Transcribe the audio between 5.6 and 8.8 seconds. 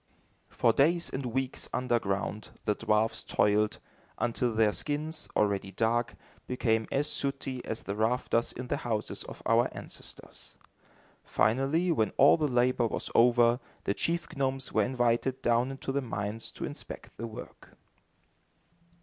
dark, became as sooty as the rafters in the